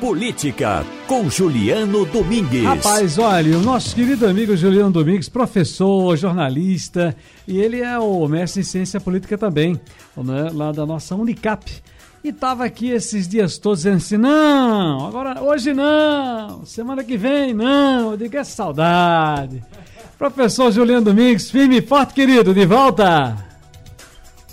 Política, 0.00 0.84
com 1.06 1.30
Juliano 1.30 2.04
Domingues. 2.04 2.64
Rapaz, 2.64 3.18
olha, 3.18 3.56
o 3.56 3.62
nosso 3.62 3.94
querido 3.94 4.26
amigo 4.26 4.54
Juliano 4.54 4.90
Domingues, 4.90 5.28
professor, 5.28 6.14
jornalista, 6.16 7.16
e 7.48 7.58
ele 7.58 7.80
é 7.80 7.98
o 7.98 8.28
mestre 8.28 8.60
em 8.60 8.64
ciência 8.64 9.00
política 9.00 9.38
também, 9.38 9.80
né, 10.16 10.50
lá 10.52 10.70
da 10.70 10.84
nossa 10.84 11.14
Unicap. 11.14 11.64
E 12.22 12.30
tava 12.30 12.64
aqui 12.64 12.90
esses 12.90 13.26
dias 13.26 13.56
todos 13.56 13.80
dizendo 13.80 13.96
assim: 13.96 14.16
não, 14.18 15.06
agora 15.06 15.42
hoje 15.42 15.72
não, 15.72 16.66
semana 16.66 17.02
que 17.02 17.16
vem 17.16 17.54
não, 17.54 18.10
eu 18.10 18.16
digo 18.18 18.36
é 18.36 18.44
saudade. 18.44 19.62
Professor 20.18 20.70
Juliano 20.70 21.06
Domingues, 21.06 21.50
firme 21.50 21.78
e 21.78 21.82
forte, 21.82 22.12
querido, 22.12 22.52
de 22.52 22.66
volta. 22.66 23.45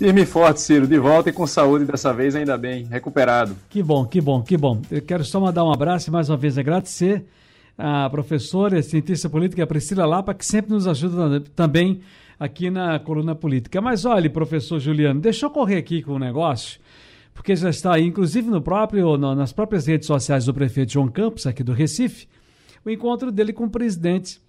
Firme 0.04 0.24
e 0.24 0.26
forte, 0.26 0.60
Ciro, 0.60 0.86
de 0.86 1.00
volta 1.00 1.30
e 1.30 1.32
com 1.32 1.48
saúde 1.48 1.86
dessa 1.86 2.14
vez, 2.14 2.36
ainda 2.36 2.58
bem, 2.58 2.84
recuperado. 2.84 3.56
Que 3.70 3.82
bom, 3.82 4.06
que 4.06 4.20
bom, 4.20 4.42
que 4.42 4.58
bom. 4.58 4.82
Eu 4.92 5.02
quero 5.02 5.24
só 5.24 5.40
mandar 5.40 5.64
um 5.64 5.72
abraço 5.72 6.10
e 6.10 6.12
mais 6.12 6.30
uma 6.30 6.36
vez 6.36 6.58
agradecer 6.58 7.24
a 7.78 8.10
professora 8.10 8.78
e 8.78 8.84
cientista 8.84 9.30
política 9.30 9.66
Priscila 9.66 10.06
Lapa, 10.06 10.34
que 10.34 10.46
sempre 10.46 10.74
nos 10.74 10.90
ajuda 10.90 11.40
também 11.56 12.02
aqui 12.38 12.70
na 12.70 13.00
coluna 13.00 13.34
política. 13.34 13.80
Mas 13.80 14.04
olha, 14.04 14.30
professor 14.30 14.78
Juliano, 14.78 15.22
deixa 15.22 15.46
eu 15.46 15.50
correr 15.50 15.78
aqui 15.78 16.04
com 16.04 16.16
o 16.16 16.20
negócio, 16.20 16.82
porque 17.34 17.56
já 17.56 17.70
está 17.70 17.94
aí, 17.94 18.06
inclusive 18.06 18.50
no 18.50 18.62
próprio, 18.62 19.16
no, 19.16 19.34
nas 19.34 19.54
próprias 19.54 19.88
redes 19.88 20.06
sociais 20.06 20.44
do 20.44 20.54
prefeito 20.54 20.92
João 20.92 21.08
Campos, 21.08 21.48
aqui 21.48 21.64
do 21.64 21.72
Recife, 21.72 22.28
o 22.84 22.90
encontro 22.90 23.32
dele 23.32 23.54
com 23.54 23.64
o 23.64 23.70
presidente 23.70 24.42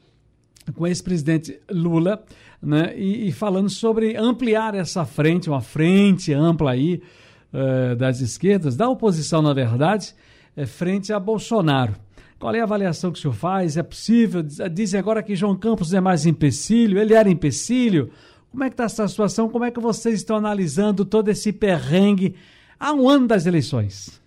com 0.73 0.85
o 0.85 0.87
ex-presidente 0.87 1.61
Lula, 1.71 2.25
né, 2.63 2.95
e, 2.97 3.29
e, 3.29 3.33
falando 3.33 3.69
sobre 3.69 4.17
ampliar 4.17 4.75
essa 4.75 5.05
frente, 5.05 5.51
uma 5.51 5.61
frente 5.61 6.33
ampla 6.33 6.73
aí 6.73 7.03
uh, 7.53 7.95
das 7.97 8.21
esquerdas, 8.21 8.77
da 8.77 8.89
oposição, 8.89 9.43
na 9.43 9.53
verdade, 9.53 10.15
é, 10.57 10.65
frente 10.65 11.13
a 11.13 11.21
Bolsonaro. 11.21 11.95
Qual 12.39 12.55
é 12.55 12.61
a 12.61 12.65
avaliação 12.65 13.13
que 13.13 13.19
o 13.19 13.23
senhor 13.23 13.35
faz? 13.35 13.77
É 13.77 13.83
possível? 13.83 14.43
Dizem 14.43 14.99
agora 14.99 15.23
que 15.23 15.37
João 15.37 15.57
Campos 15.57 15.95
é 15.95 16.01
mais 16.01 16.27
empecilho, 16.27 16.99
ele 16.99 17.15
era 17.15 17.29
empecilho. 17.29 18.11
Como 18.51 18.65
é 18.65 18.69
que 18.69 18.75
está 18.75 18.85
essa 18.85 19.09
situação? 19.09 19.49
Como 19.49 19.65
é 19.65 19.71
que 19.71 19.81
vocês 19.81 20.17
estão 20.17 20.37
analisando 20.37 21.05
todo 21.05 21.29
esse 21.29 21.53
perrengue 21.53 22.37
há 22.79 22.93
um 22.93 23.09
ano 23.09 23.27
das 23.27 23.47
eleições? 23.47 24.21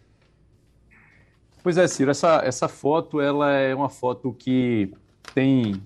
Pois 1.64 1.78
é, 1.78 1.88
Ciro, 1.88 2.12
essa, 2.12 2.42
essa 2.44 2.68
foto 2.68 3.20
ela 3.20 3.52
é 3.52 3.76
uma 3.76 3.90
foto 3.90 4.34
que 4.34 4.92
tem 5.34 5.82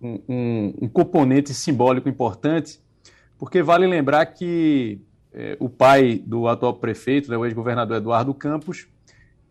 um, 0.00 0.74
um, 0.82 0.88
componente 0.88 1.52
simbólico 1.52 2.08
importante, 2.08 2.80
porque 3.38 3.62
vale 3.62 3.86
lembrar 3.86 4.26
que 4.26 5.00
é, 5.32 5.56
o 5.60 5.68
pai 5.68 6.22
do 6.24 6.48
atual 6.48 6.74
prefeito, 6.74 7.30
né, 7.30 7.36
o 7.36 7.44
ex-governador 7.44 7.96
Eduardo 7.96 8.32
Campos, 8.34 8.86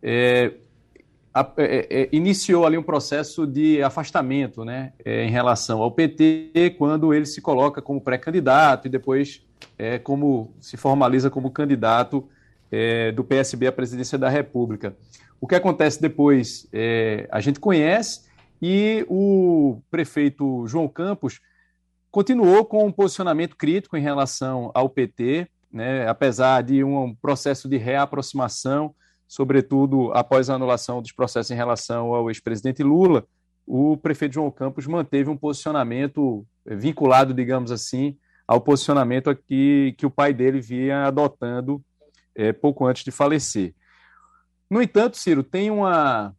é, 0.02 0.52
a, 1.32 1.52
é, 1.56 1.86
é, 1.90 2.08
iniciou 2.12 2.66
ali 2.66 2.76
um 2.76 2.82
processo 2.82 3.46
de 3.46 3.82
afastamento 3.82 4.64
né, 4.64 4.92
é, 5.04 5.24
em 5.24 5.30
relação 5.30 5.80
ao 5.80 5.90
PT, 5.90 6.74
quando 6.78 7.14
ele 7.14 7.26
se 7.26 7.40
coloca 7.40 7.80
como 7.80 8.00
pré-candidato 8.00 8.86
e 8.86 8.90
depois 8.90 9.42
é, 9.78 9.98
como 9.98 10.52
se 10.60 10.76
formaliza 10.76 11.30
como 11.30 11.50
candidato 11.50 12.28
do 13.14 13.24
PSB 13.24 13.66
à 13.66 13.72
presidência 13.72 14.18
da 14.18 14.28
República. 14.28 14.94
O 15.40 15.46
que 15.46 15.54
acontece 15.54 16.02
depois, 16.02 16.68
a 17.30 17.40
gente 17.40 17.58
conhece, 17.58 18.27
e 18.60 19.04
o 19.08 19.80
prefeito 19.90 20.66
João 20.66 20.88
Campos 20.88 21.40
continuou 22.10 22.64
com 22.64 22.86
um 22.86 22.92
posicionamento 22.92 23.56
crítico 23.56 23.96
em 23.96 24.02
relação 24.02 24.70
ao 24.74 24.88
PT, 24.88 25.48
né, 25.70 26.08
apesar 26.08 26.62
de 26.62 26.82
um 26.82 27.14
processo 27.14 27.68
de 27.68 27.76
reaproximação, 27.76 28.94
sobretudo 29.26 30.10
após 30.12 30.48
a 30.48 30.54
anulação 30.54 31.02
dos 31.02 31.12
processos 31.12 31.50
em 31.50 31.54
relação 31.54 32.14
ao 32.14 32.30
ex-presidente 32.30 32.82
Lula, 32.82 33.26
o 33.66 33.96
prefeito 33.98 34.34
João 34.34 34.50
Campos 34.50 34.86
manteve 34.86 35.28
um 35.28 35.36
posicionamento 35.36 36.46
vinculado, 36.64 37.34
digamos 37.34 37.70
assim, 37.70 38.16
ao 38.46 38.62
posicionamento 38.62 39.28
aqui 39.28 39.94
que 39.98 40.06
o 40.06 40.10
pai 40.10 40.32
dele 40.32 40.58
vinha 40.58 41.04
adotando 41.04 41.82
é, 42.34 42.50
pouco 42.50 42.86
antes 42.86 43.04
de 43.04 43.10
falecer. 43.10 43.74
No 44.70 44.80
entanto, 44.80 45.18
Ciro, 45.18 45.42
tem 45.42 45.70
uma, 45.70 46.34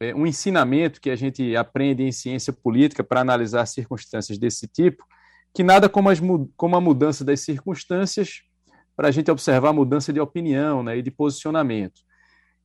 é, 0.00 0.14
um 0.14 0.26
ensinamento 0.26 1.00
que 1.00 1.10
a 1.10 1.16
gente 1.16 1.56
aprende 1.56 2.02
em 2.02 2.12
ciência 2.12 2.52
política 2.52 3.02
para 3.02 3.20
analisar 3.20 3.66
circunstâncias 3.66 4.38
desse 4.38 4.66
tipo, 4.66 5.04
que 5.52 5.62
nada 5.62 5.88
como, 5.88 6.08
as, 6.08 6.20
como 6.56 6.76
a 6.76 6.80
mudança 6.80 7.24
das 7.24 7.40
circunstâncias 7.40 8.42
para 8.96 9.08
a 9.08 9.10
gente 9.10 9.30
observar 9.30 9.70
a 9.70 9.72
mudança 9.72 10.12
de 10.12 10.20
opinião 10.20 10.82
né, 10.82 10.98
e 10.98 11.02
de 11.02 11.10
posicionamento. 11.10 12.00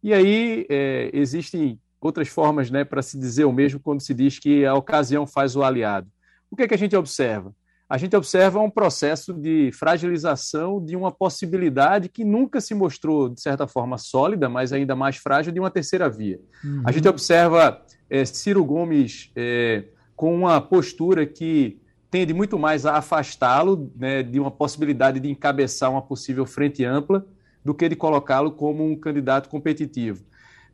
E 0.02 0.14
aí 0.14 0.66
é, 0.70 1.10
existem 1.14 1.80
outras 2.02 2.28
formas 2.28 2.70
né, 2.70 2.84
para 2.84 3.02
se 3.02 3.18
dizer 3.18 3.46
o 3.46 3.54
mesmo 3.54 3.80
quando 3.80 4.02
se 4.02 4.14
diz 4.14 4.38
que 4.38 4.66
a 4.66 4.74
ocasião 4.74 5.26
faz 5.26 5.56
o 5.56 5.64
aliado. 5.64 6.10
O 6.52 6.56
que, 6.56 6.64
é 6.64 6.68
que 6.68 6.74
a 6.74 6.78
gente 6.78 6.96
observa? 6.96 7.56
A 7.94 7.98
gente 8.00 8.16
observa 8.16 8.59
um 8.59 8.72
processo 8.72 9.31
de 9.31 9.70
fragilização 9.72 10.84
de 10.84 10.96
uma 10.96 11.12
possibilidade 11.12 12.09
que 12.09 12.26
nunca 12.26 12.59
se 12.59 12.74
mostrou, 12.74 13.30
de 13.30 13.40
certa 13.40 13.68
forma, 13.68 14.00
sólida, 14.00 14.50
mas 14.50 14.74
ainda 14.74 14.96
mais 14.96 15.18
frágil, 15.18 15.54
de 15.54 15.59
uma 15.59 15.70
terceira 15.70 16.09
via. 16.09 16.40
Uhum. 16.64 16.82
A 16.88 16.92
gente 16.92 17.08
observa 17.08 17.80
é, 18.09 18.26
Ciro 18.26 18.66
Gomes 18.66 19.30
é, 19.36 19.84
com 20.16 20.36
uma 20.36 20.59
postura 20.59 21.24
que 21.28 21.80
tende 22.09 22.34
muito 22.34 22.58
mais 22.58 22.84
a 22.84 22.98
afastá-lo 22.98 23.92
né, 23.96 24.24
de 24.24 24.40
uma 24.40 24.50
possibilidade 24.50 25.20
de 25.20 25.30
encabeçar 25.30 25.92
uma 25.92 26.02
possível 26.02 26.48
frente 26.48 26.84
ampla 26.84 27.24
do 27.64 27.76
que 27.76 27.88
de 27.88 27.96
colocá-lo 27.96 28.53
como 28.53 28.84
um 28.84 28.96
candidato 28.96 29.48
competitivo. 29.50 30.24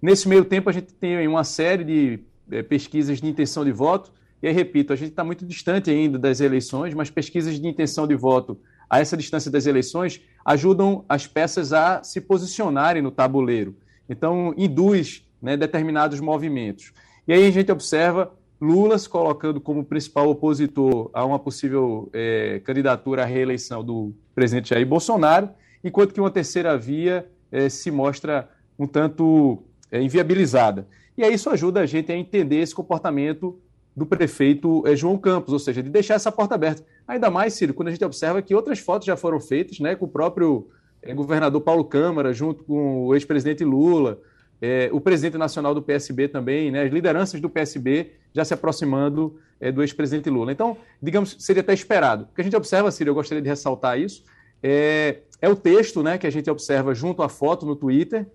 Nesse 0.01 0.25
meio 0.29 0.45
tempo, 0.45 0.69
a 0.69 0.71
gente 0.73 0.93
tem 0.93 1.27
uma 1.27 1.43
série 1.43 1.83
de 1.83 2.19
é, 2.49 2.63
pesquisas 2.63 3.19
de 3.19 3.27
intenção 3.27 3.65
de 3.65 3.73
voto 3.73 4.09
e 4.41 4.47
aí, 4.47 4.53
repito, 4.53 4.93
a 4.93 4.95
gente 4.95 5.09
está 5.09 5.23
muito 5.23 5.45
distante 5.45 5.89
ainda 5.89 6.17
das 6.17 6.39
eleições, 6.39 6.93
mas 6.93 7.09
pesquisas 7.09 7.59
de 7.59 7.67
intenção 7.67 8.07
de 8.07 8.15
voto 8.15 8.57
a 8.89 8.99
essa 8.99 9.17
distância 9.17 9.51
das 9.51 9.65
eleições 9.65 10.21
ajudam 10.45 11.03
as 11.07 11.27
peças 11.27 11.73
a 11.73 12.01
se 12.03 12.21
posicionarem 12.21 13.01
no 13.01 13.11
tabuleiro. 13.11 13.75
Então, 14.09 14.53
induz 14.57 15.23
né, 15.41 15.55
determinados 15.55 16.19
movimentos. 16.19 16.93
E 17.27 17.33
aí 17.33 17.45
a 17.45 17.51
gente 17.51 17.71
observa 17.71 18.33
Lula 18.59 18.97
se 18.97 19.07
colocando 19.07 19.61
como 19.61 19.85
principal 19.85 20.29
opositor 20.29 21.09
a 21.13 21.23
uma 21.23 21.37
possível 21.37 22.09
é, 22.11 22.61
candidatura 22.63 23.23
à 23.23 23.25
reeleição 23.25 23.83
do 23.83 24.13
presidente 24.33 24.69
Jair 24.69 24.87
Bolsonaro, 24.87 25.49
enquanto 25.83 26.13
que 26.13 26.19
uma 26.19 26.31
terceira 26.31 26.77
via 26.77 27.29
é, 27.51 27.69
se 27.69 27.91
mostra 27.91 28.49
um 28.77 28.87
tanto 28.87 29.63
é, 29.91 30.01
inviabilizada. 30.01 30.87
E 31.17 31.23
aí 31.23 31.33
isso 31.33 31.49
ajuda 31.49 31.81
a 31.81 31.85
gente 31.85 32.11
a 32.11 32.17
entender 32.17 32.57
esse 32.57 32.73
comportamento 32.73 33.59
do 33.99 34.05
prefeito 34.05 34.81
é, 34.87 34.95
João 34.95 35.17
Campos, 35.17 35.51
ou 35.51 35.59
seja, 35.59 35.83
de 35.83 35.89
deixar 35.89 36.13
essa 36.13 36.31
porta 36.31 36.55
aberta. 36.55 36.85
Ainda 37.05 37.29
mais, 37.29 37.53
Ciro, 37.53 37.73
quando 37.73 37.89
a 37.89 37.91
gente 37.91 38.03
observa 38.05 38.41
que 38.41 38.55
outras 38.55 38.79
fotos 38.79 39.05
já 39.05 39.17
foram 39.17 39.41
feitas, 39.41 39.77
né, 39.79 39.93
com 39.93 40.05
o 40.05 40.07
próprio 40.07 40.69
é, 41.01 41.13
governador 41.13 41.59
Paulo 41.59 41.83
Câmara, 41.83 42.31
junto 42.31 42.63
com 42.63 43.07
o 43.07 43.13
ex-presidente 43.13 43.65
Lula, 43.65 44.17
é, 44.61 44.89
o 44.93 45.01
presidente 45.01 45.37
nacional 45.37 45.75
do 45.75 45.81
PSB 45.81 46.29
também, 46.29 46.71
né, 46.71 46.83
as 46.83 46.93
lideranças 46.93 47.41
do 47.41 47.49
PSB 47.49 48.13
já 48.33 48.45
se 48.45 48.53
aproximando 48.53 49.37
é, 49.59 49.69
do 49.69 49.81
ex-presidente 49.83 50.29
Lula. 50.29 50.53
Então, 50.53 50.77
digamos, 51.03 51.35
seria 51.37 51.61
até 51.61 51.73
esperado. 51.73 52.23
O 52.31 52.33
que 52.33 52.39
a 52.39 52.43
gente 52.43 52.55
observa, 52.55 52.89
Ciro, 52.91 53.09
eu 53.09 53.15
gostaria 53.15 53.41
de 53.41 53.49
ressaltar 53.49 53.99
isso, 53.99 54.23
é, 54.63 55.19
é 55.41 55.49
o 55.49 55.57
texto 55.57 56.01
né, 56.01 56.17
que 56.17 56.25
a 56.25 56.31
gente 56.31 56.49
observa 56.49 56.95
junto 56.95 57.21
à 57.21 57.27
foto 57.27 57.65
no 57.65 57.75
Twitter, 57.75 58.25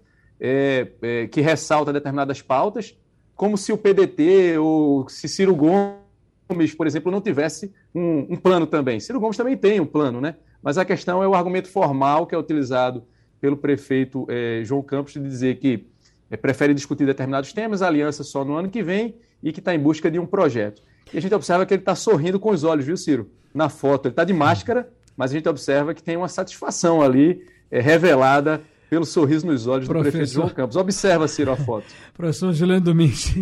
que 1.30 1.40
ressalta 1.40 1.90
determinadas 1.90 2.42
pautas, 2.42 2.94
como 3.36 3.56
se 3.56 3.72
o 3.72 3.78
PDT 3.78 4.58
ou 4.58 5.08
se 5.08 5.28
Ciro 5.28 5.54
Gomes, 5.54 6.74
por 6.76 6.86
exemplo, 6.86 7.10
não 7.10 7.20
tivesse 7.20 7.72
um, 7.94 8.26
um, 8.30 8.36
plano 8.36 8.66
também. 8.66 9.00
Ciro 9.00 9.20
Gomes 9.20 9.36
também 9.36 9.56
tem 9.56 9.80
um 9.80 9.86
plano, 9.86 10.20
né? 10.20 10.36
Mas 10.62 10.78
a 10.78 10.84
questão 10.84 11.22
é 11.22 11.28
o 11.28 11.34
argumento 11.34 11.68
formal 11.68 12.26
que 12.26 12.34
é 12.34 12.38
utilizado 12.38 13.04
pelo 13.40 13.56
prefeito 13.56 14.26
eh, 14.30 14.62
João 14.64 14.82
Campos 14.82 15.12
de 15.12 15.20
dizer 15.20 15.58
que 15.58 15.86
eh, 16.30 16.36
prefere 16.36 16.72
discutir 16.72 17.04
determinados 17.04 17.52
temas, 17.52 17.82
aliança 17.82 18.24
só 18.24 18.44
no 18.44 18.54
ano 18.54 18.70
que 18.70 18.82
vem 18.82 19.16
e 19.42 19.52
que 19.52 19.58
está 19.58 19.74
em 19.74 19.78
busca 19.78 20.10
de 20.10 20.18
um 20.18 20.24
projeto. 20.24 20.82
E 21.12 21.18
a 21.18 21.20
gente 21.20 21.34
observa 21.34 21.66
que 21.66 21.74
ele 21.74 21.82
está 21.82 21.94
sorrindo 21.94 22.40
com 22.40 22.50
os 22.50 22.64
olhos, 22.64 22.86
viu, 22.86 22.96
Ciro? 22.96 23.30
Na 23.52 23.68
foto. 23.68 24.06
Ele 24.06 24.12
está 24.12 24.24
de 24.24 24.32
máscara, 24.32 24.90
mas 25.16 25.30
a 25.30 25.34
gente 25.34 25.48
observa 25.48 25.92
que 25.92 26.02
tem 26.02 26.16
uma 26.16 26.28
satisfação 26.28 27.02
ali 27.02 27.44
eh, 27.70 27.80
revelada 27.80 28.62
pelo 28.88 29.04
sorriso 29.04 29.46
nos 29.46 29.66
olhos 29.66 29.86
Professor... 29.86 30.10
do 30.10 30.12
prefeito 30.12 30.32
João 30.32 30.48
Campos. 30.48 30.76
Observa, 30.76 31.26
Ciro, 31.28 31.52
a 31.52 31.56
foto. 31.56 31.86
Professor 32.14 32.52
Juliano 32.52 32.80
Domingues, 32.80 33.34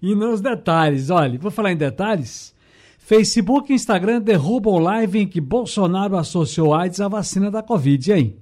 e 0.00 0.14
nos 0.14 0.40
detalhes, 0.40 1.10
olha, 1.10 1.38
vou 1.38 1.50
falar 1.50 1.72
em 1.72 1.76
detalhes. 1.76 2.54
Facebook 2.98 3.72
e 3.72 3.74
Instagram 3.74 4.20
derrubam 4.20 4.78
live 4.78 5.18
em 5.18 5.26
que 5.26 5.40
Bolsonaro 5.40 6.16
associou 6.16 6.72
AIDS 6.72 7.00
à 7.00 7.08
vacina 7.08 7.50
da 7.50 7.62
Covid. 7.62 8.10
E 8.10 8.12
aí? 8.12 8.36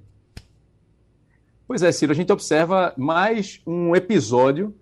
Pois 1.67 1.81
é, 1.81 1.91
Ciro, 1.91 2.11
a 2.11 2.15
gente 2.15 2.31
observa 2.31 2.93
mais 2.97 3.61
um 3.65 3.95
episódio 3.95 4.75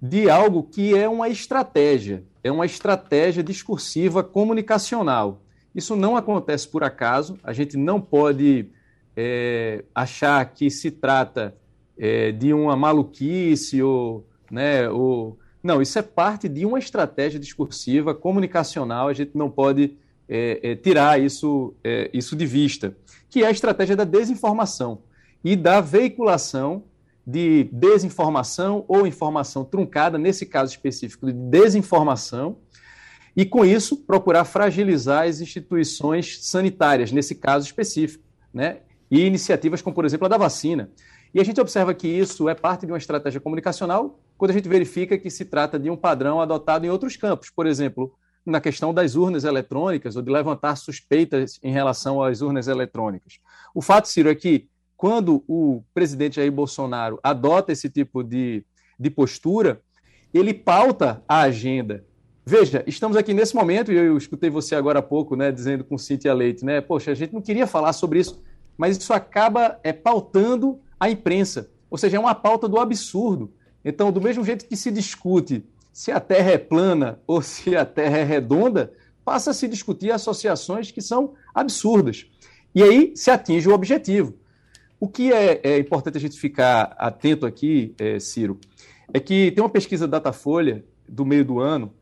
de 0.00 0.28
algo 0.28 0.62
que 0.62 0.96
é 0.96 1.08
uma 1.08 1.28
estratégia, 1.28 2.22
é 2.44 2.52
uma 2.52 2.66
estratégia 2.66 3.42
discursiva 3.42 4.22
comunicacional. 4.22 5.42
Isso 5.74 5.96
não 5.96 6.16
acontece 6.16 6.68
por 6.68 6.84
acaso, 6.84 7.38
a 7.42 7.52
gente 7.52 7.76
não 7.76 8.00
pode 8.00 8.70
é, 9.16 9.84
achar 9.94 10.44
que 10.52 10.70
se 10.70 10.90
trata 10.90 11.56
é, 11.98 12.30
de 12.30 12.52
uma 12.52 12.76
maluquice 12.76 13.82
ou, 13.82 14.26
né, 14.50 14.88
ou... 14.88 15.38
Não, 15.62 15.82
isso 15.82 15.98
é 15.98 16.02
parte 16.02 16.48
de 16.48 16.64
uma 16.64 16.78
estratégia 16.78 17.40
discursiva, 17.40 18.14
comunicacional, 18.14 19.08
a 19.08 19.12
gente 19.12 19.32
não 19.34 19.50
pode 19.50 19.96
é, 20.28 20.60
é, 20.62 20.76
tirar 20.76 21.20
isso, 21.20 21.74
é, 21.82 22.10
isso 22.12 22.36
de 22.36 22.46
vista, 22.46 22.96
que 23.28 23.42
é 23.42 23.46
a 23.46 23.50
estratégia 23.50 23.96
da 23.96 24.04
desinformação 24.04 25.02
e 25.42 25.56
da 25.56 25.80
veiculação 25.80 26.84
de 27.26 27.64
desinformação 27.72 28.84
ou 28.86 29.06
informação 29.06 29.64
truncada, 29.64 30.16
nesse 30.16 30.46
caso 30.46 30.72
específico 30.72 31.26
de 31.26 31.32
desinformação, 31.32 32.58
e 33.36 33.44
com 33.44 33.64
isso 33.64 33.96
procurar 33.96 34.44
fragilizar 34.44 35.26
as 35.26 35.40
instituições 35.40 36.38
sanitárias, 36.46 37.10
nesse 37.10 37.34
caso 37.34 37.66
específico, 37.66 38.22
né? 38.54 38.78
E 39.10 39.24
iniciativas 39.24 39.82
como, 39.82 39.94
por 39.94 40.04
exemplo, 40.04 40.26
a 40.26 40.28
da 40.28 40.36
vacina. 40.36 40.90
E 41.34 41.40
a 41.40 41.44
gente 41.44 41.60
observa 41.60 41.92
que 41.92 42.08
isso 42.08 42.48
é 42.48 42.54
parte 42.54 42.86
de 42.86 42.92
uma 42.92 42.98
estratégia 42.98 43.40
comunicacional 43.40 44.18
quando 44.38 44.50
a 44.50 44.54
gente 44.54 44.68
verifica 44.68 45.18
que 45.18 45.30
se 45.30 45.44
trata 45.44 45.78
de 45.78 45.90
um 45.90 45.96
padrão 45.96 46.40
adotado 46.40 46.86
em 46.86 46.90
outros 46.90 47.16
campos, 47.16 47.50
por 47.50 47.66
exemplo, 47.66 48.12
na 48.44 48.60
questão 48.60 48.94
das 48.94 49.16
urnas 49.16 49.44
eletrônicas 49.44 50.16
ou 50.16 50.22
de 50.22 50.30
levantar 50.30 50.76
suspeitas 50.76 51.58
em 51.62 51.72
relação 51.72 52.22
às 52.22 52.40
urnas 52.40 52.68
eletrônicas. 52.68 53.40
O 53.74 53.82
fato, 53.82 54.08
Ciro, 54.08 54.28
é 54.28 54.34
que 54.34 54.68
quando 54.96 55.44
o 55.46 55.82
presidente 55.92 56.36
Jair 56.36 56.52
Bolsonaro 56.52 57.18
adota 57.22 57.72
esse 57.72 57.90
tipo 57.90 58.22
de, 58.22 58.64
de 58.98 59.10
postura, 59.10 59.80
ele 60.32 60.54
pauta 60.54 61.22
a 61.28 61.40
agenda. 61.40 62.04
Veja, 62.44 62.84
estamos 62.86 63.16
aqui 63.16 63.34
nesse 63.34 63.54
momento, 63.54 63.92
e 63.92 63.96
eu 63.96 64.16
escutei 64.16 64.48
você 64.48 64.76
agora 64.76 65.00
há 65.00 65.02
pouco, 65.02 65.34
né, 65.34 65.50
dizendo 65.50 65.82
com 65.82 65.98
Cíntia 65.98 66.32
Leite, 66.32 66.64
né, 66.64 66.80
poxa, 66.80 67.10
a 67.10 67.14
gente 67.14 67.34
não 67.34 67.42
queria 67.42 67.66
falar 67.66 67.92
sobre 67.92 68.20
isso, 68.20 68.40
mas 68.76 68.96
isso 68.96 69.12
acaba 69.12 69.78
é, 69.82 69.92
pautando 69.92 70.78
a 70.98 71.10
imprensa, 71.10 71.70
ou 71.90 71.98
seja, 71.98 72.16
é 72.16 72.20
uma 72.20 72.34
pauta 72.34 72.68
do 72.68 72.78
absurdo. 72.78 73.52
Então, 73.84 74.10
do 74.10 74.20
mesmo 74.20 74.44
jeito 74.44 74.66
que 74.66 74.76
se 74.76 74.90
discute 74.90 75.64
se 75.92 76.10
a 76.10 76.20
Terra 76.20 76.50
é 76.50 76.58
plana 76.58 77.20
ou 77.26 77.40
se 77.42 77.76
a 77.76 77.84
Terra 77.84 78.18
é 78.18 78.24
redonda, 78.24 78.92
passa 79.24 79.50
a 79.50 79.54
se 79.54 79.66
discutir 79.66 80.10
associações 80.10 80.90
que 80.90 81.00
são 81.00 81.34
absurdas. 81.54 82.26
E 82.74 82.82
aí 82.82 83.12
se 83.16 83.30
atinge 83.30 83.68
o 83.68 83.72
objetivo. 83.72 84.34
O 84.98 85.08
que 85.08 85.32
é, 85.32 85.60
é 85.62 85.78
importante 85.78 86.16
a 86.16 86.20
gente 86.20 86.38
ficar 86.38 86.94
atento 86.98 87.46
aqui, 87.46 87.94
é, 87.98 88.18
Ciro, 88.18 88.58
é 89.12 89.20
que 89.20 89.50
tem 89.52 89.62
uma 89.62 89.70
pesquisa 89.70 90.06
Datafolha 90.06 90.84
do 91.08 91.24
meio 91.24 91.44
do 91.44 91.60
ano 91.60 91.92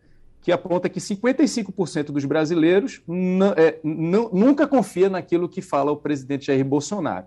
que 0.44 0.52
aponta 0.52 0.90
que 0.90 1.00
55% 1.00 2.12
dos 2.12 2.26
brasileiros 2.26 3.00
é, 3.56 3.80
nunca 3.82 4.66
confia 4.66 5.08
naquilo 5.08 5.48
que 5.48 5.62
fala 5.62 5.90
o 5.90 5.96
presidente 5.96 6.48
Jair 6.48 6.62
Bolsonaro, 6.62 7.24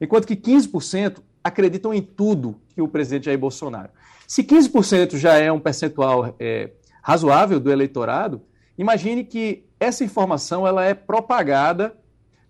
enquanto 0.00 0.24
que 0.24 0.36
15% 0.36 1.18
acreditam 1.42 1.92
em 1.92 2.00
tudo 2.00 2.60
que 2.72 2.80
o 2.80 2.86
presidente 2.86 3.24
Jair 3.24 3.40
Bolsonaro. 3.40 3.90
Se 4.24 4.44
15% 4.44 5.16
já 5.16 5.36
é 5.36 5.50
um 5.50 5.58
percentual 5.58 6.36
é, 6.38 6.70
razoável 7.02 7.58
do 7.58 7.72
eleitorado, 7.72 8.40
imagine 8.78 9.24
que 9.24 9.64
essa 9.80 10.04
informação 10.04 10.64
ela 10.64 10.84
é 10.84 10.94
propagada 10.94 11.98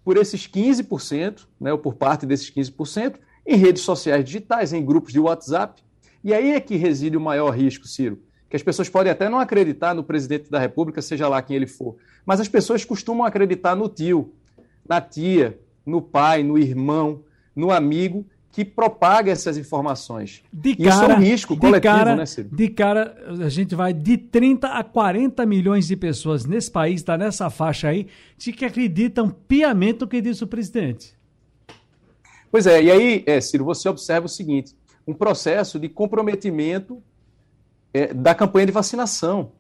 por 0.05 0.19
esses 0.19 0.47
15%, 0.47 1.47
né, 1.59 1.73
ou 1.73 1.79
por 1.79 1.95
parte 1.95 2.27
desses 2.27 2.51
15%, 2.51 3.15
em 3.47 3.57
redes 3.57 3.83
sociais 3.85 4.23
digitais, 4.23 4.75
em 4.75 4.85
grupos 4.85 5.15
de 5.15 5.19
WhatsApp. 5.19 5.83
E 6.23 6.35
aí 6.35 6.51
é 6.51 6.61
que 6.61 6.77
reside 6.77 7.17
o 7.17 7.21
maior 7.21 7.53
risco, 7.53 7.89
Ciro. 7.89 8.21
Que 8.51 8.57
as 8.57 8.63
pessoas 8.63 8.89
podem 8.89 9.11
até 9.13 9.29
não 9.29 9.39
acreditar 9.39 9.95
no 9.95 10.05
presidente 10.05 10.51
da 10.51 10.59
República, 10.59 11.01
seja 11.01 11.29
lá 11.29 11.41
quem 11.41 11.57
ele 11.57 11.67
for, 11.67 11.97
mas 12.27 12.41
as 12.41 12.49
pessoas 12.49 12.85
costumam 12.85 13.25
acreditar 13.25 13.75
no 13.75 13.89
tio, 13.89 14.35
na 14.87 15.01
tia, 15.01 15.59
no 15.87 16.03
pai, 16.03 16.43
no 16.43 16.59
irmão, 16.59 17.23
no 17.55 17.71
amigo 17.71 18.27
que 18.53 18.65
propaga 18.65 19.31
essas 19.31 19.57
informações. 19.57 20.43
De 20.53 20.75
cara, 20.75 20.91
Isso 20.91 21.05
é 21.05 21.15
um 21.15 21.21
risco 21.21 21.57
coletivo, 21.57 21.95
cara, 21.95 22.17
né, 22.17 22.27
Ciro? 22.27 22.49
De 22.51 22.69
cara, 22.69 23.17
a 23.41 23.49
gente 23.49 23.75
vai 23.75 23.93
de 23.93 24.19
30 24.19 24.67
a 24.67 24.83
40 24.83 25.47
milhões 25.47 25.87
de 25.87 25.97
pessoas 25.97 26.45
nesse 26.45 26.71
país, 26.71 26.97
está 26.97 27.17
nessa 27.17 27.49
faixa 27.49 27.89
aí, 27.89 28.09
de 28.37 28.53
que 28.53 28.65
acreditam 28.65 29.31
piamente 29.31 30.01
no 30.01 30.09
que 30.09 30.21
diz 30.21 30.43
o 30.43 30.47
presidente. 30.49 31.15
Pois 32.51 32.67
é, 32.67 32.83
e 32.83 32.91
aí, 32.91 33.23
é, 33.27 33.41
Ciro, 33.41 33.65
você 33.65 33.89
observa 33.89 34.27
o 34.27 34.29
seguinte: 34.29 34.75
um 35.07 35.15
processo 35.15 35.79
de 35.79 35.89
comprometimento 35.89 37.01
é, 37.93 38.13
da 38.13 38.35
campanha 38.35 38.67
de 38.67 38.73
vacinação. 38.73 39.53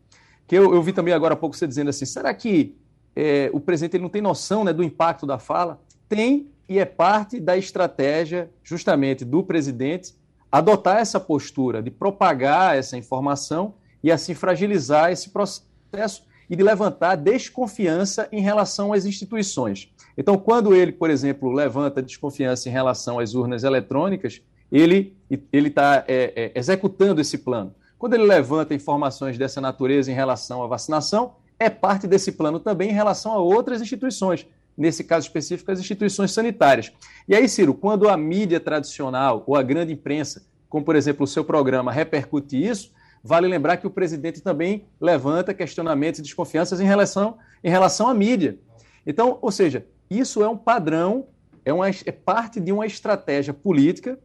Que 0.46 0.56
eu, 0.56 0.74
eu, 0.74 0.82
vi 0.82 0.92
também 0.92 1.14
agora 1.14 1.34
há 1.34 1.36
pouco 1.36 1.56
você 1.56 1.66
dizendo 1.66 1.90
assim: 1.90 2.04
será 2.04 2.32
que 2.34 2.76
é, 3.14 3.50
o 3.52 3.60
presidente 3.60 3.96
ele 3.96 4.02
não 4.02 4.10
tem 4.10 4.22
noção 4.22 4.64
né, 4.64 4.72
do 4.72 4.82
impacto 4.82 5.26
da 5.26 5.38
fala? 5.38 5.80
Tem, 6.08 6.48
e 6.68 6.78
é 6.78 6.84
parte 6.84 7.38
da 7.40 7.56
estratégia, 7.56 8.50
justamente, 8.62 9.24
do 9.24 9.42
presidente 9.42 10.14
adotar 10.50 10.98
essa 10.98 11.20
postura 11.20 11.82
de 11.82 11.90
propagar 11.90 12.76
essa 12.76 12.96
informação 12.96 13.74
e 14.02 14.10
assim 14.10 14.34
fragilizar 14.34 15.12
esse 15.12 15.30
processo 15.30 16.24
e 16.48 16.56
de 16.56 16.62
levantar 16.64 17.14
desconfiança 17.14 18.28
em 18.32 18.40
relação 18.40 18.92
às 18.92 19.04
instituições. 19.04 19.92
Então, 20.18 20.36
quando 20.36 20.74
ele, 20.74 20.90
por 20.90 21.08
exemplo, 21.08 21.52
levanta 21.52 22.02
desconfiança 22.02 22.68
em 22.68 22.72
relação 22.72 23.20
às 23.20 23.34
urnas 23.34 23.62
eletrônicas, 23.62 24.42
ele 24.72 25.16
está 25.52 26.04
é, 26.08 26.32
é, 26.34 26.58
executando 26.58 27.20
esse 27.20 27.38
plano. 27.38 27.72
Quando 28.00 28.14
ele 28.14 28.24
levanta 28.24 28.72
informações 28.72 29.36
dessa 29.36 29.60
natureza 29.60 30.10
em 30.10 30.14
relação 30.14 30.62
à 30.62 30.66
vacinação, 30.66 31.34
é 31.58 31.68
parte 31.68 32.06
desse 32.06 32.32
plano 32.32 32.58
também 32.58 32.88
em 32.88 32.94
relação 32.94 33.30
a 33.30 33.36
outras 33.36 33.82
instituições, 33.82 34.46
nesse 34.74 35.04
caso 35.04 35.26
específico, 35.26 35.70
as 35.70 35.80
instituições 35.80 36.32
sanitárias. 36.32 36.90
E 37.28 37.34
aí, 37.34 37.46
Ciro, 37.46 37.74
quando 37.74 38.08
a 38.08 38.16
mídia 38.16 38.58
tradicional 38.58 39.44
ou 39.46 39.54
a 39.54 39.62
grande 39.62 39.92
imprensa, 39.92 40.46
como 40.66 40.82
por 40.82 40.96
exemplo 40.96 41.24
o 41.24 41.26
seu 41.26 41.44
programa, 41.44 41.92
repercute 41.92 42.56
isso, 42.56 42.90
vale 43.22 43.46
lembrar 43.46 43.76
que 43.76 43.86
o 43.86 43.90
presidente 43.90 44.40
também 44.40 44.86
levanta 44.98 45.52
questionamentos 45.52 46.20
e 46.20 46.22
desconfianças 46.22 46.80
em 46.80 46.86
relação, 46.86 47.36
em 47.62 47.68
relação 47.68 48.08
à 48.08 48.14
mídia. 48.14 48.58
Então, 49.06 49.36
ou 49.42 49.50
seja, 49.50 49.84
isso 50.08 50.42
é 50.42 50.48
um 50.48 50.56
padrão, 50.56 51.26
é, 51.66 51.70
uma, 51.70 51.90
é 51.90 52.12
parte 52.12 52.60
de 52.60 52.72
uma 52.72 52.86
estratégia 52.86 53.52
política 53.52 54.18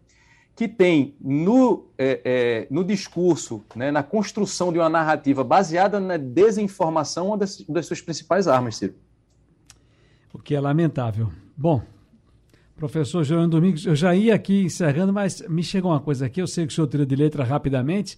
que 0.56 0.68
tem 0.68 1.16
no, 1.20 1.88
é, 1.98 2.22
é, 2.24 2.68
no 2.72 2.84
discurso, 2.84 3.64
né, 3.76 3.92
na 3.92 4.02
construção 4.02 4.72
de 4.72 4.80
uma 4.80 4.90
narrativa 4.90 5.44
baseada 5.44 6.00
na 6.00 6.18
desinformação 6.18 7.28
uma 7.28 7.38
das, 7.38 7.62
das 7.68 7.86
suas 7.86 8.02
principais 8.02 8.48
armas, 8.48 8.78
Ciro 8.78 8.96
o 10.36 10.40
que 10.40 10.54
é 10.54 10.60
lamentável. 10.60 11.32
Bom, 11.56 11.82
professor 12.76 13.24
João 13.24 13.48
Domingos, 13.48 13.86
eu 13.86 13.96
já 13.96 14.14
ia 14.14 14.36
aqui 14.36 14.64
encerrando, 14.64 15.14
mas 15.14 15.42
me 15.48 15.64
chegou 15.64 15.92
uma 15.92 16.00
coisa 16.02 16.26
aqui, 16.26 16.42
eu 16.42 16.48
sei 16.48 16.68
que 16.68 16.74
o 16.74 16.76
senhor 16.76 16.88
tira 16.88 17.06
de 17.06 17.16
letra 17.16 17.44
rapidamente. 17.44 18.18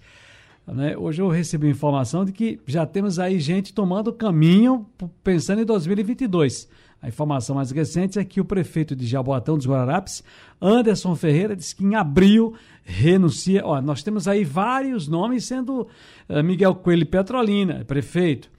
Né? 0.65 0.97
Hoje 0.97 1.21
eu 1.21 1.29
recebi 1.29 1.69
informação 1.69 2.25
de 2.25 2.31
que 2.31 2.59
já 2.65 2.85
temos 2.87 3.19
aí 3.19 3.39
gente 3.39 3.71
tomando 3.71 4.11
caminho 4.11 4.87
pensando 5.23 5.61
em 5.61 5.65
2022. 5.65 6.67
A 7.01 7.07
informação 7.07 7.55
mais 7.55 7.71
recente 7.71 8.17
é 8.17 8.25
que 8.25 8.41
o 8.41 8.45
prefeito 8.45 8.95
de 8.95 9.05
Jaboatão 9.05 9.55
dos 9.55 9.67
Guararapes, 9.67 10.23
Anderson 10.61 11.15
Ferreira, 11.15 11.55
disse 11.55 11.75
que 11.75 11.85
em 11.85 11.95
abril 11.95 12.55
renuncia. 12.83 13.65
Ó, 13.65 13.79
nós 13.81 14.01
temos 14.01 14.27
aí 14.27 14.43
vários 14.43 15.07
nomes, 15.07 15.45
sendo 15.45 15.87
uh, 16.27 16.43
Miguel 16.43 16.73
Coelho 16.75 17.05
Petrolina, 17.05 17.85
prefeito. 17.85 18.49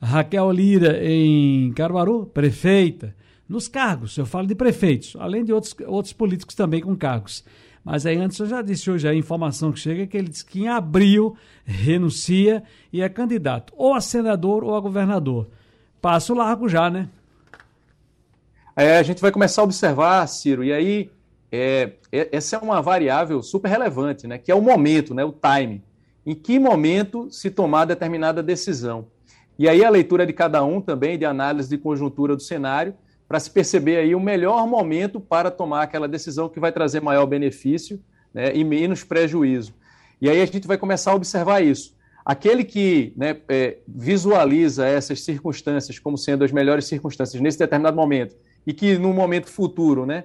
Raquel 0.00 0.50
Lira 0.52 1.02
em 1.02 1.72
Caruaru, 1.72 2.26
prefeita. 2.26 3.14
Nos 3.48 3.68
cargos, 3.68 4.16
eu 4.16 4.26
falo 4.26 4.46
de 4.46 4.54
prefeitos, 4.54 5.16
além 5.18 5.44
de 5.44 5.52
outros, 5.52 5.74
outros 5.86 6.12
políticos 6.12 6.54
também 6.54 6.80
com 6.80 6.94
cargos. 6.96 7.44
Mas 7.84 8.04
aí 8.04 8.16
antes 8.18 8.38
eu 8.40 8.46
já 8.46 8.60
disse 8.60 8.90
hoje 8.90 9.06
a 9.06 9.14
informação 9.14 9.70
que 9.70 9.78
chega 9.78 10.06
que 10.06 10.16
ele 10.16 10.28
disse 10.28 10.44
que 10.44 10.62
em 10.62 10.68
abril 10.68 11.36
renuncia 11.64 12.64
e 12.92 13.00
é 13.00 13.08
candidato 13.08 13.72
ou 13.76 13.94
a 13.94 14.00
senador 14.00 14.64
ou 14.64 14.74
a 14.74 14.80
governador. 14.80 15.48
Passo 16.02 16.34
largo 16.34 16.68
já, 16.68 16.90
né? 16.90 17.08
É, 18.78 18.98
a 18.98 19.02
gente 19.02 19.22
vai 19.22 19.30
começar 19.30 19.62
a 19.62 19.64
observar, 19.64 20.26
Ciro, 20.28 20.62
e 20.62 20.70
aí 20.70 21.10
é, 21.50 21.92
é, 22.12 22.28
essa 22.30 22.56
é 22.56 22.58
uma 22.58 22.82
variável 22.82 23.42
super 23.42 23.68
relevante, 23.70 24.26
né? 24.26 24.36
Que 24.36 24.52
é 24.52 24.54
o 24.54 24.60
momento, 24.60 25.14
né? 25.14 25.24
O 25.24 25.32
time. 25.32 25.82
Em 26.26 26.34
que 26.34 26.58
momento 26.58 27.26
se 27.30 27.48
tomar 27.50 27.86
determinada 27.86 28.42
decisão. 28.42 29.06
E 29.58 29.66
aí 29.66 29.82
a 29.82 29.88
leitura 29.88 30.26
de 30.26 30.34
cada 30.34 30.62
um 30.62 30.78
também, 30.78 31.18
de 31.18 31.24
análise 31.24 31.70
de 31.70 31.78
conjuntura 31.78 32.36
do 32.36 32.42
cenário, 32.42 32.94
para 33.26 33.40
se 33.40 33.50
perceber 33.50 33.96
aí 33.96 34.14
o 34.14 34.20
melhor 34.20 34.66
momento 34.66 35.20
para 35.20 35.50
tomar 35.50 35.82
aquela 35.82 36.06
decisão 36.06 36.46
que 36.46 36.60
vai 36.60 36.70
trazer 36.70 37.00
maior 37.00 37.24
benefício 37.24 37.98
né, 38.34 38.54
e 38.54 38.62
menos 38.62 39.02
prejuízo. 39.02 39.72
E 40.20 40.28
aí 40.28 40.42
a 40.42 40.46
gente 40.46 40.66
vai 40.66 40.76
começar 40.76 41.12
a 41.12 41.14
observar 41.14 41.64
isso. 41.64 41.96
Aquele 42.22 42.62
que 42.62 43.14
né, 43.16 43.38
é, 43.48 43.78
visualiza 43.88 44.86
essas 44.86 45.22
circunstâncias 45.22 45.98
como 45.98 46.18
sendo 46.18 46.44
as 46.44 46.52
melhores 46.52 46.84
circunstâncias 46.84 47.40
nesse 47.40 47.58
determinado 47.58 47.96
momento 47.96 48.36
e 48.66 48.72
que 48.72 48.98
no 48.98 49.12
momento 49.12 49.48
futuro 49.48 50.04
né, 50.04 50.24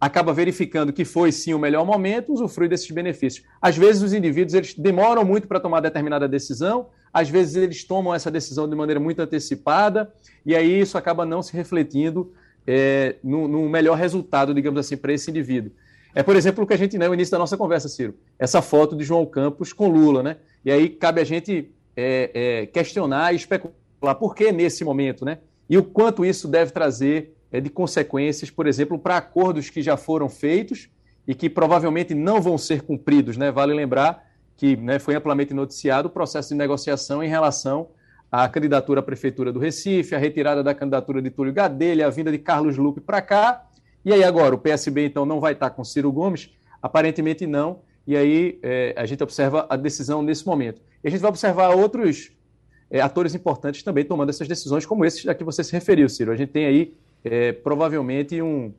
acaba 0.00 0.32
verificando 0.32 0.92
que 0.92 1.04
foi 1.04 1.32
sim 1.32 1.54
o 1.54 1.58
melhor 1.58 1.84
momento, 1.86 2.32
usufrui 2.32 2.68
desses 2.68 2.90
benefícios. 2.90 3.46
Às 3.60 3.76
vezes 3.76 4.02
os 4.02 4.12
indivíduos 4.12 4.54
eles 4.54 4.74
demoram 4.74 5.24
muito 5.24 5.46
para 5.46 5.60
tomar 5.60 5.80
determinada 5.80 6.28
decisão, 6.28 6.88
às 7.12 7.30
vezes 7.30 7.56
eles 7.56 7.84
tomam 7.84 8.14
essa 8.14 8.30
decisão 8.30 8.68
de 8.68 8.76
maneira 8.76 9.00
muito 9.00 9.20
antecipada, 9.20 10.12
e 10.44 10.54
aí 10.54 10.80
isso 10.80 10.98
acaba 10.98 11.24
não 11.24 11.42
se 11.42 11.52
refletindo 11.52 12.32
é, 12.66 13.16
no, 13.22 13.48
no 13.48 13.68
melhor 13.68 13.96
resultado, 13.96 14.52
digamos 14.52 14.80
assim, 14.80 14.96
para 14.96 15.12
esse 15.12 15.30
indivíduo. 15.30 15.70
É, 16.14 16.22
por 16.22 16.34
exemplo, 16.34 16.64
o 16.64 16.66
que 16.66 16.74
a 16.74 16.78
gente, 16.78 16.96
né, 16.98 17.06
no 17.06 17.14
início 17.14 17.32
da 17.32 17.38
nossa 17.38 17.56
conversa, 17.56 17.88
Ciro, 17.88 18.14
essa 18.38 18.62
foto 18.62 18.96
de 18.96 19.04
João 19.04 19.24
Campos 19.26 19.72
com 19.72 19.86
Lula, 19.88 20.22
né? 20.22 20.38
E 20.64 20.70
aí 20.70 20.88
cabe 20.88 21.20
a 21.20 21.24
gente 21.24 21.70
é, 21.94 22.30
é, 22.34 22.66
questionar 22.66 23.34
e 23.34 23.36
especular 23.36 24.14
por 24.18 24.34
que 24.34 24.50
nesse 24.50 24.82
momento, 24.82 25.26
né? 25.26 25.38
E 25.68 25.76
o 25.76 25.82
quanto 25.82 26.24
isso 26.24 26.48
deve 26.48 26.70
trazer 26.70 27.35
de 27.52 27.70
consequências, 27.70 28.50
por 28.50 28.66
exemplo, 28.66 28.98
para 28.98 29.16
acordos 29.16 29.70
que 29.70 29.82
já 29.82 29.96
foram 29.96 30.28
feitos 30.28 30.88
e 31.26 31.34
que 31.34 31.48
provavelmente 31.48 32.14
não 32.14 32.40
vão 32.40 32.56
ser 32.56 32.82
cumpridos, 32.82 33.36
né? 33.36 33.50
Vale 33.50 33.74
lembrar 33.74 34.24
que 34.56 34.76
né, 34.76 34.98
foi 34.98 35.14
amplamente 35.14 35.52
noticiado 35.52 36.08
o 36.08 36.10
processo 36.10 36.50
de 36.50 36.54
negociação 36.54 37.22
em 37.22 37.28
relação 37.28 37.88
à 38.30 38.48
candidatura 38.48 39.00
à 39.00 39.02
Prefeitura 39.02 39.52
do 39.52 39.58
Recife, 39.58 40.14
a 40.14 40.18
retirada 40.18 40.62
da 40.62 40.74
candidatura 40.74 41.20
de 41.20 41.30
Túlio 41.30 41.52
Gadelha, 41.52 42.06
a 42.06 42.10
vinda 42.10 42.30
de 42.32 42.38
Carlos 42.38 42.76
Lupe 42.76 43.00
para 43.00 43.20
cá. 43.20 43.66
E 44.04 44.12
aí 44.12 44.24
agora, 44.24 44.54
o 44.54 44.58
PSB 44.58 45.06
então 45.06 45.26
não 45.26 45.40
vai 45.40 45.52
estar 45.52 45.70
com 45.70 45.84
Ciro 45.84 46.10
Gomes? 46.12 46.50
Aparentemente 46.80 47.46
não. 47.46 47.80
E 48.06 48.16
aí 48.16 48.58
é, 48.62 48.94
a 48.96 49.04
gente 49.04 49.22
observa 49.22 49.66
a 49.68 49.76
decisão 49.76 50.22
nesse 50.22 50.46
momento. 50.46 50.80
E 51.02 51.08
a 51.08 51.10
gente 51.10 51.20
vai 51.20 51.28
observar 51.28 51.70
outros 51.70 52.30
é, 52.90 53.00
atores 53.00 53.34
importantes 53.34 53.82
também 53.82 54.04
tomando 54.04 54.30
essas 54.30 54.46
decisões, 54.46 54.86
como 54.86 55.04
esse 55.04 55.28
a 55.28 55.34
que 55.34 55.42
você 55.42 55.64
se 55.64 55.72
referiu, 55.72 56.08
Ciro. 56.08 56.30
A 56.30 56.36
gente 56.36 56.52
tem 56.52 56.66
aí 56.66 56.94
é, 57.26 57.52
provavelmente 57.52 58.40
um, 58.40 58.72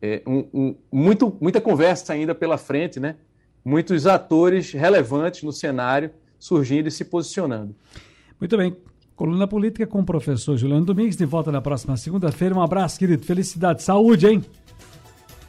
é, 0.00 0.22
um, 0.26 0.46
um, 0.54 0.74
muito, 0.90 1.36
muita 1.40 1.60
conversa 1.60 2.12
ainda 2.12 2.34
pela 2.34 2.56
frente, 2.56 3.00
né? 3.00 3.16
muitos 3.64 4.06
atores 4.06 4.72
relevantes 4.72 5.42
no 5.42 5.52
cenário 5.52 6.10
surgindo 6.38 6.86
e 6.86 6.90
se 6.90 7.04
posicionando. 7.04 7.74
Muito 8.40 8.56
bem. 8.56 8.76
Coluna 9.16 9.48
Política 9.48 9.84
com 9.84 9.98
o 9.98 10.04
professor 10.04 10.56
Juliano 10.56 10.84
Domingues, 10.84 11.16
de 11.16 11.24
volta 11.24 11.50
na 11.50 11.60
próxima 11.60 11.96
segunda-feira. 11.96 12.54
Um 12.54 12.62
abraço, 12.62 13.00
querido. 13.00 13.24
Felicidade, 13.24 13.82
saúde, 13.82 14.28
hein? 14.28 14.44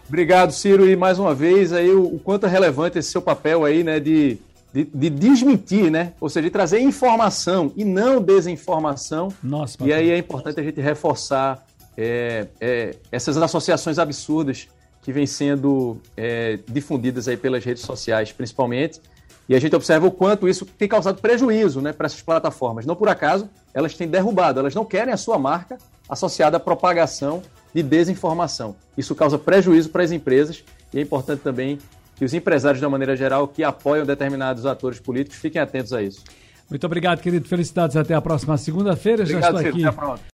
Obrigado, 0.08 0.52
Ciro, 0.52 0.90
e 0.90 0.96
mais 0.96 1.20
uma 1.20 1.36
vez 1.36 1.72
aí 1.72 1.92
o, 1.92 2.16
o 2.16 2.20
quanto 2.20 2.48
é 2.48 2.50
relevante 2.50 2.98
esse 2.98 3.12
seu 3.12 3.22
papel 3.22 3.64
aí, 3.64 3.84
né, 3.84 4.00
de, 4.00 4.40
de, 4.74 4.86
de, 4.86 5.10
desmentir, 5.12 5.92
né? 5.92 6.14
Ou 6.20 6.28
seja, 6.28 6.48
de 6.48 6.50
trazer 6.50 6.80
informação 6.80 7.72
e 7.76 7.86
não 7.86 8.20
desinformação. 8.20 9.32
Nossa, 9.44 9.78
e 9.86 9.94
aí 9.94 10.10
é 10.10 10.18
importante 10.18 10.60
a 10.60 10.64
gente 10.64 10.82
reforçar 10.82 11.64
é, 12.02 12.48
é, 12.62 12.96
essas 13.12 13.36
associações 13.36 14.00
absurdas 14.00 14.70
que 15.02 15.12
vêm 15.12 15.28
sendo 15.28 15.98
é, 16.16 16.58
difundidas 16.66 17.28
aí 17.28 17.36
pelas 17.36 17.66
redes 17.66 17.84
sociais, 17.84 18.32
principalmente. 18.32 19.02
E 19.50 19.56
a 19.56 19.60
gente 19.60 19.76
observa 19.76 20.08
o 20.08 20.12
quanto 20.12 20.48
isso 20.48 20.66
tem 20.66 20.88
causado 20.88 21.20
prejuízo 21.20 21.82
né, 21.82 21.92
para 21.92 22.06
essas 22.06 22.22
plataformas. 22.22 22.86
Não 22.86 22.96
por 22.96 23.10
acaso, 23.10 23.50
elas 23.74 23.96
têm 23.96 24.08
derrubado, 24.08 24.60
elas 24.60 24.74
não 24.74 24.86
querem 24.86 25.14
a 25.14 25.18
sua 25.18 25.38
marca 25.38 25.78
associada 26.08 26.56
à 26.56 26.60
propagação 26.60 27.42
de 27.74 27.84
desinformação. 27.84 28.76
Isso 28.98 29.14
causa 29.14 29.38
prejuízo 29.38 29.90
para 29.90 30.04
as 30.04 30.12
empresas 30.12 30.64
e 30.94 31.00
é 31.00 31.02
importante 31.02 31.42
também 31.42 31.80
que 32.16 32.24
os 32.24 32.34
empresários, 32.34 32.80
de 32.80 32.86
uma 32.86 32.92
maneira 32.92 33.16
geral, 33.16 33.48
que 33.48 33.64
apoiam 33.64 34.06
determinados 34.06 34.66
atores 34.66 35.00
políticos, 35.00 35.38
fiquem 35.38 35.62
atentos 35.62 35.92
a 35.92 36.02
isso. 36.02 36.24
Muito 36.70 36.86
obrigado, 36.86 37.20
querido. 37.20 37.48
Felicidades. 37.48 37.98
Até 37.98 38.14
a 38.14 38.22
próxima 38.22 38.58
segunda-feira. 38.58 39.26
Já 39.26 39.40
estou 39.40 39.58
aqui. 39.58 40.20